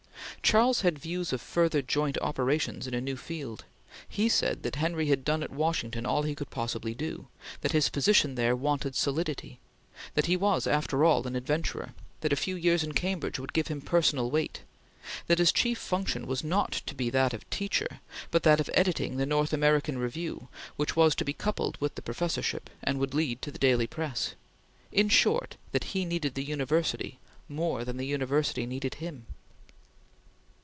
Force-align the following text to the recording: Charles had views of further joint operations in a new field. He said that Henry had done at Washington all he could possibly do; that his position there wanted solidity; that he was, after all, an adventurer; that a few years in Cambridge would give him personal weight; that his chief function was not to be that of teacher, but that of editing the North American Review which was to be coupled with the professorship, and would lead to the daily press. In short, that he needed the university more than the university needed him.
Charles 0.43 0.81
had 0.81 0.99
views 0.99 1.31
of 1.31 1.39
further 1.39 1.81
joint 1.81 2.17
operations 2.21 2.85
in 2.85 2.93
a 2.93 2.99
new 2.99 3.15
field. 3.15 3.63
He 4.09 4.27
said 4.27 4.63
that 4.63 4.75
Henry 4.77 5.05
had 5.05 5.23
done 5.23 5.43
at 5.43 5.51
Washington 5.51 6.05
all 6.05 6.23
he 6.23 6.35
could 6.35 6.49
possibly 6.49 6.93
do; 6.93 7.27
that 7.61 7.71
his 7.71 7.87
position 7.87 8.35
there 8.35 8.53
wanted 8.55 8.93
solidity; 8.95 9.59
that 10.15 10.25
he 10.25 10.35
was, 10.35 10.67
after 10.67 11.05
all, 11.05 11.25
an 11.25 11.37
adventurer; 11.37 11.93
that 12.19 12.33
a 12.33 12.35
few 12.35 12.57
years 12.57 12.83
in 12.83 12.93
Cambridge 12.93 13.39
would 13.39 13.53
give 13.53 13.67
him 13.69 13.79
personal 13.79 14.29
weight; 14.29 14.63
that 15.27 15.37
his 15.39 15.53
chief 15.53 15.77
function 15.79 16.27
was 16.27 16.43
not 16.43 16.71
to 16.85 16.95
be 16.95 17.09
that 17.09 17.33
of 17.33 17.49
teacher, 17.49 18.01
but 18.29 18.43
that 18.43 18.59
of 18.59 18.69
editing 18.73 19.15
the 19.15 19.25
North 19.27 19.53
American 19.53 19.97
Review 19.99 20.49
which 20.75 20.97
was 20.97 21.15
to 21.15 21.23
be 21.23 21.33
coupled 21.33 21.77
with 21.79 21.95
the 21.95 22.01
professorship, 22.01 22.69
and 22.83 22.99
would 22.99 23.13
lead 23.13 23.41
to 23.41 23.51
the 23.51 23.59
daily 23.59 23.87
press. 23.87 24.33
In 24.91 25.07
short, 25.07 25.55
that 25.71 25.85
he 25.93 26.03
needed 26.03 26.33
the 26.35 26.43
university 26.43 27.19
more 27.47 27.85
than 27.85 27.95
the 27.95 28.07
university 28.07 28.65
needed 28.65 28.95
him. 28.95 29.27